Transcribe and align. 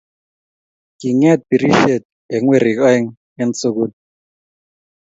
Kingeet 0.99 1.41
birishet 1.49 2.03
eng 2.33 2.45
werik 2.49 2.79
aeng 2.89 3.07
eng 3.41 3.53
sugul 3.59 3.91